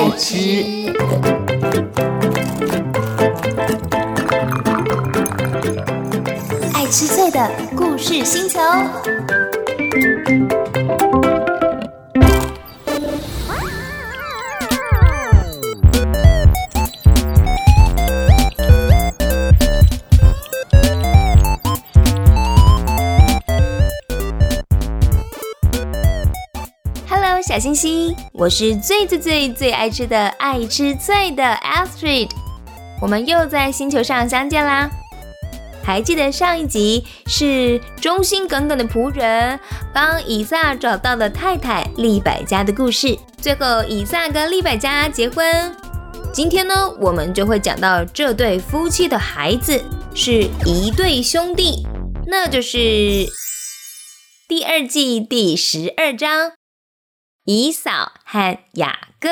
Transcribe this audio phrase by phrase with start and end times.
[0.00, 0.64] 爱吃。
[6.72, 8.58] 爱吃脆的故事星球。
[27.60, 32.30] 星星，我是最最最最爱吃的爱吃脆的 Astrid，
[33.02, 34.90] 我们又在星球上相见啦。
[35.84, 39.60] 还记得上一集是忠心耿耿的仆人
[39.92, 45.76] 帮以撒找到了太太利百加的故事，最后以撒跟利百加结婚。
[46.32, 49.84] 今天呢，我们就会讲到这对夫妻的孩子
[50.14, 51.86] 是一对兄弟，
[52.26, 53.26] 那就是
[54.48, 56.52] 第二季第十二章
[57.46, 59.28] 以扫和雅各。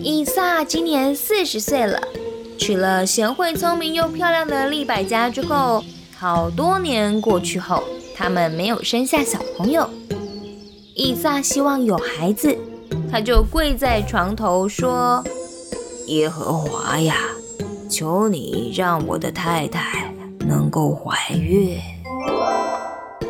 [0.00, 2.00] 以撒今年四十岁了，
[2.56, 5.84] 娶了贤惠、聪明又漂亮的利百加之后，
[6.16, 7.82] 好多年过去后，
[8.14, 9.90] 他们没有生下小朋友。
[10.94, 12.56] 以撒希望有孩子，
[13.10, 15.24] 他就跪在床头说
[16.06, 17.16] ：“耶和华呀，
[17.92, 20.12] 求你让我的太太
[20.48, 21.78] 能够怀孕。”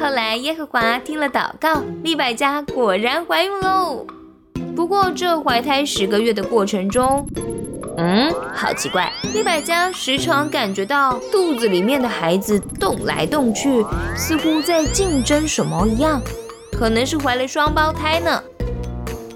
[0.00, 4.04] 后来耶和华听了祷告，利百加果然怀孕喽。
[4.74, 7.26] 不过，这怀胎十个月的过程中，
[7.96, 13.84] 嗯，好奇怪，利百加时常感觉到肚子里面的孩子动来动去，
[14.16, 16.22] 似乎在竞争什么一样，
[16.70, 18.40] 可能是怀了双胞胎呢。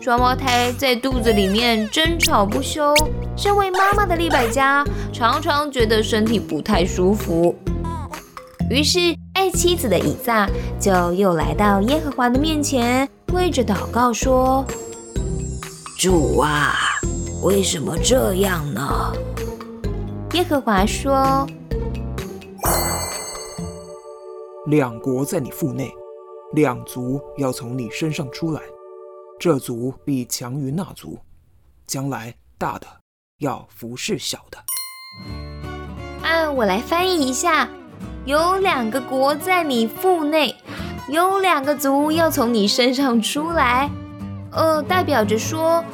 [0.03, 2.93] 双胞胎在肚子里面争吵不休，
[3.37, 7.55] 身为妈妈的利百加常常觉得身体不太舒服，
[8.69, 8.99] 于是
[9.35, 10.51] 爱妻子的以撒
[10.81, 14.65] 就又来到耶和华的面前，跪着祷告说。
[16.01, 16.75] 主啊，
[17.45, 19.13] 为什么这样呢？
[20.33, 21.47] 耶和华说
[24.67, 25.93] ：“两国在你腹内，
[26.55, 28.61] 两族要从你身上出来，
[29.43, 31.19] 这族必强于那族，
[31.85, 32.87] 将来大的
[33.39, 34.59] 要服侍小的。”
[36.23, 37.69] 啊，我来翻译一下：
[38.25, 40.55] 有两个国在你腹内，
[41.09, 43.91] 有两个族要从你身上出来。
[44.53, 45.85] 呃，代表着说，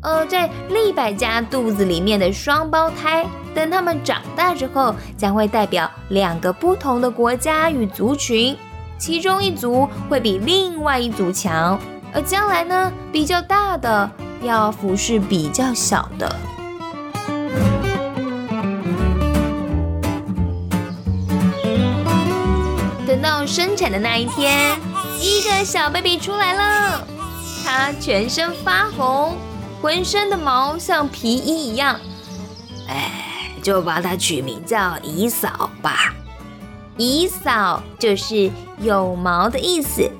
[0.00, 8.56] 呃，在利百家肚子里面的双胞胎，等他们长大之后，将会代表两个不同的国家与族群，
[8.96, 11.78] 其中一族会比另外一族强，
[12.16, 14.10] 而将来呢，比较大的
[14.40, 16.34] 要服侍比较小的。
[23.06, 24.78] 等到生产的那一天，
[25.20, 27.06] 一个小 baby 出来了。
[27.62, 29.36] 它全身发红，
[29.82, 32.00] 浑身的毛像皮衣一样，
[32.88, 33.10] 哎，
[33.62, 36.14] 就把它取名叫姨嫂吧。
[36.96, 40.10] 姨嫂就是有毛的意思。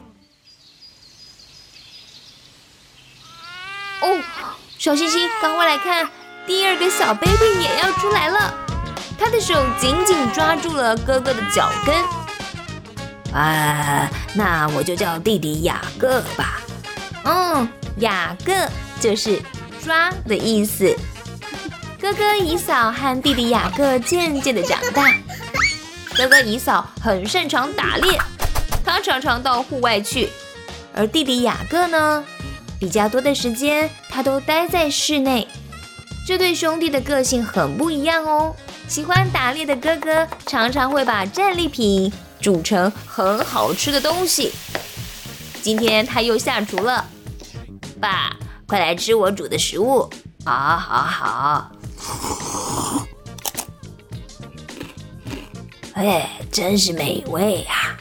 [4.03, 4.21] 哦，
[4.79, 6.09] 小星星，赶快来看，
[6.47, 8.55] 第二个小 baby 也要出来了。
[9.19, 11.95] 他的手紧紧抓住了哥哥的脚跟。
[13.33, 16.61] 啊，那我就叫弟弟雅各吧。
[17.25, 17.69] 嗯，
[17.99, 18.53] 雅各
[19.01, 19.41] 就是
[19.85, 20.95] 抓的意思。
[22.01, 25.11] 哥哥以扫和弟弟雅各渐渐的长大。
[26.17, 28.19] 哥哥以扫很擅长打猎，
[28.85, 30.29] 他常常到户外去；
[30.95, 32.25] 而弟弟雅各呢，
[32.79, 35.47] 比较多的时间他都待在室内。
[36.27, 38.55] 这对兄弟的个性很不一样哦。
[38.89, 44.53] 喜欢打猎的哥哥常常会把战利品煮成很好吃的东西。
[45.63, 47.05] 今天他又下厨了。
[48.01, 50.09] 爸，快来吃我煮的食物！
[50.45, 51.73] 好，好，好！
[55.95, 57.97] 哎，真是美味啊！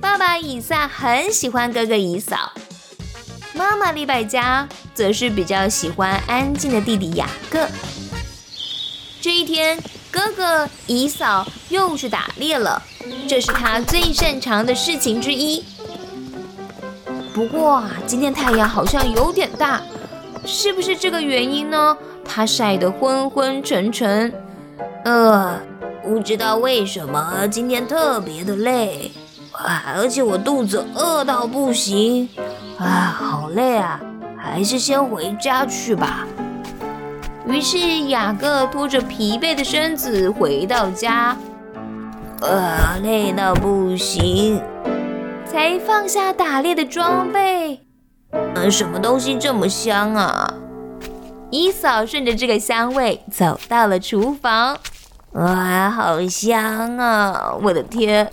[0.00, 2.52] 爸爸以撒很喜欢哥哥以扫，
[3.54, 7.66] 妈妈利百加则是比较喜欢安静的弟弟雅各。
[9.20, 9.78] 这一天，
[10.10, 12.82] 哥哥以扫又去打猎了，
[13.28, 15.64] 这是他最擅长的事情之一。
[17.32, 19.80] 不过啊，今天太阳好像有点大，
[20.44, 21.96] 是不是这个原因呢？
[22.24, 24.32] 他晒得昏昏沉沉，
[25.04, 25.58] 呃，
[26.02, 29.10] 不知道为什么今天特别的累，
[29.86, 32.28] 而且我肚子饿到不行，
[32.78, 34.00] 啊，好累啊，
[34.36, 36.26] 还是先回家去吧。
[37.46, 37.78] 于是
[38.08, 41.36] 雅各拖着疲惫的身子回到家。
[42.40, 44.60] 啊，累到不行，
[45.46, 47.80] 才放下打猎的装备。
[48.32, 50.52] 嗯，什么东西这么香啊？
[51.50, 54.76] 姨嫂顺着这个香味走到了厨房。
[55.34, 57.54] 哇，好香啊！
[57.60, 58.30] 我的天，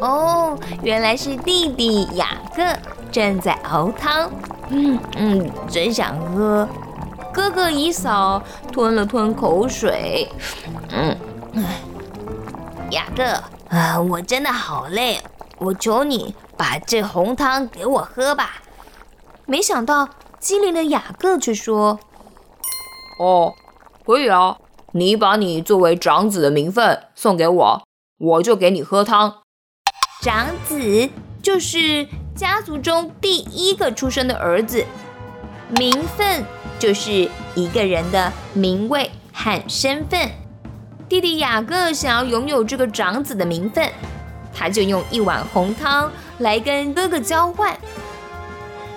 [0.00, 2.62] 哦，原来是弟弟雅各
[3.10, 4.30] 正在熬汤。
[4.70, 6.66] 嗯嗯，真想喝。
[7.34, 8.42] 哥哥姨嫂
[8.72, 10.26] 吞了吞口水。
[10.90, 11.14] 嗯，
[12.90, 13.22] 雅各
[13.76, 15.20] 啊，我真的好累，
[15.58, 18.62] 我求你把这红汤给我喝吧。
[19.44, 20.08] 没想到
[20.38, 22.00] 机灵的雅各却说
[23.20, 23.52] ：“哦，
[24.06, 24.56] 可以啊，
[24.94, 27.82] 你把你作为长子的名分送给我，
[28.18, 29.36] 我就给你喝汤。
[30.20, 31.08] 长子
[31.42, 34.84] 就是家族中第一个出生的儿子，
[35.70, 36.44] 名分
[36.78, 40.30] 就是一个人的名位和身份。”
[41.08, 43.90] 弟弟雅各想要拥有这个长子的名分，
[44.54, 47.74] 他就用一碗红汤来跟哥哥交换。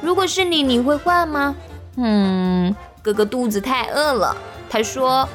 [0.01, 1.55] 如果是你，你会换吗？
[1.95, 4.35] 嗯，哥哥肚子太饿了。
[4.69, 5.27] 他说：“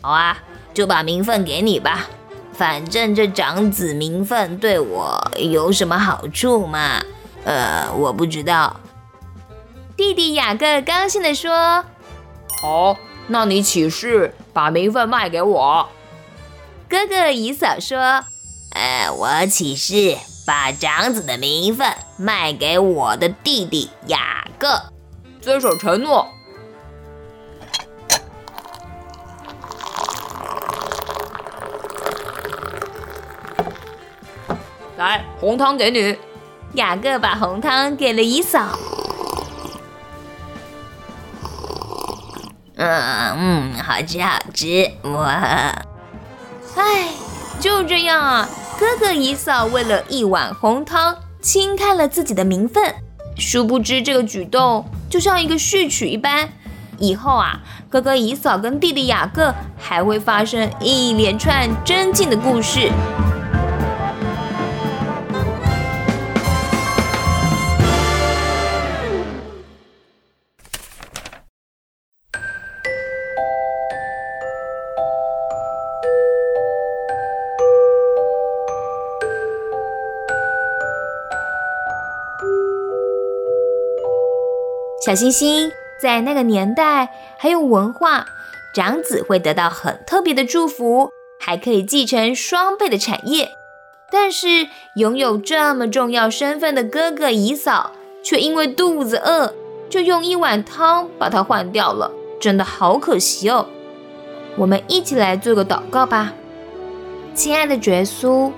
[0.00, 0.38] 好啊，
[0.72, 2.06] 就把名分给你吧，
[2.52, 7.02] 反正这长子名分对我有什么好处嘛？
[7.44, 8.80] 呃，我不知道。”
[9.96, 11.84] 弟弟雅各高兴地说
[12.62, 12.96] ：“好，
[13.26, 15.88] 那你起誓把名分卖给我。”
[16.88, 18.24] 哥哥姨嫂说
[18.70, 20.16] ：“呃，我起誓
[20.46, 24.80] 把长子的名分卖给我的弟弟雅各，
[25.40, 26.28] 遵守承诺。”
[34.98, 36.16] 来，红汤给你。
[36.74, 38.76] 雅各把红汤给了姨嫂。
[42.74, 45.30] 嗯嗯，好吃好吃，哇！
[46.74, 47.10] 唉，
[47.60, 48.48] 就这样啊！
[48.76, 52.92] 哥哥姨嫂为了一碗红汤，轻看了自己的名分。
[53.36, 56.48] 殊不知，这个举动就像一个序曲一般。
[56.98, 62.90] 以后啊，哥哥姨嫂跟弟弟雅各还会发生一连串真劲的故事。
[85.08, 87.08] 小星星在那个年代
[87.38, 88.26] 还有文化，
[88.74, 91.08] 长子会得到很特别的祝福，
[91.40, 93.48] 还可以继承双倍的产业。
[94.12, 99.54] 但是拥有这么重要身份的哥哥姨嫂，却因为肚子饿，
[99.88, 103.66] 就用一碗汤把它换掉了，真的好可惜哦。
[104.58, 106.34] 我们一起来做个祷告吧，
[107.32, 108.52] 亲爱的耶稣，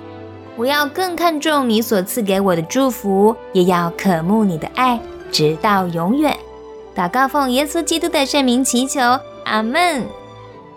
[0.56, 4.98] 我要更看重你所赐给我的祝福，也要渴慕你的爱。
[5.30, 6.36] 直到永远，
[6.94, 9.00] 祷告奉耶稣基督的圣名祈求，
[9.44, 10.04] 阿门。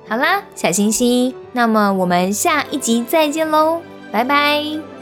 [0.07, 4.92] 好啦，小星星，那么我们下一集再见喽，拜拜。